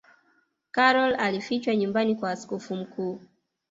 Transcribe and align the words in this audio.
karol 0.71 1.15
alifichwa 1.15 1.75
nyumbani 1.75 2.15
kwa 2.15 2.31
askofu 2.31 2.75
mkuu 2.75 3.19